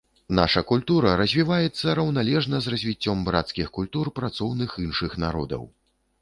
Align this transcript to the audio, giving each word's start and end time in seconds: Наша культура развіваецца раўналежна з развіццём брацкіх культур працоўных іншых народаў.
Наша 0.37 0.61
культура 0.69 1.09
развіваецца 1.21 1.93
раўналежна 1.99 2.61
з 2.67 2.73
развіццём 2.75 3.17
брацкіх 3.29 3.67
культур 3.77 4.11
працоўных 4.21 4.69
іншых 4.87 5.11
народаў. 5.27 5.63